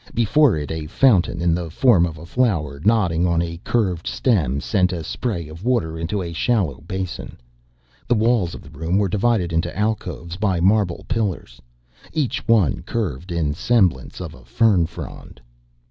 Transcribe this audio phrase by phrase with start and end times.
[0.15, 4.59] Before it, a fountain, in the form of a flower nodding on a curved stem,
[4.59, 7.37] sent a spray of water into a shallow basin.
[8.07, 11.61] The walls of the room were divided into alcoves by marble pillars,
[12.13, 15.39] each one curved in semblance of a fern frond.